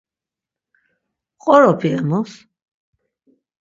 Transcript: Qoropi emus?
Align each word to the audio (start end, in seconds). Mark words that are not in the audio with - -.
Qoropi 1.43 1.95
emus? 2.01 2.35